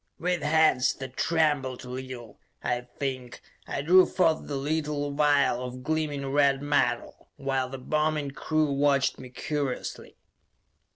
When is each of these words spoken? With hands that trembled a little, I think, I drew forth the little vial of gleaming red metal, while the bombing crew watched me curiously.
With 0.17 0.41
hands 0.41 0.95
that 0.95 1.15
trembled 1.15 1.85
a 1.85 1.89
little, 1.89 2.39
I 2.63 2.87
think, 2.97 3.39
I 3.67 3.83
drew 3.83 4.07
forth 4.07 4.47
the 4.47 4.55
little 4.55 5.11
vial 5.11 5.61
of 5.63 5.83
gleaming 5.83 6.25
red 6.25 6.59
metal, 6.63 7.29
while 7.35 7.69
the 7.69 7.77
bombing 7.77 8.31
crew 8.31 8.71
watched 8.71 9.19
me 9.19 9.29
curiously. 9.29 10.15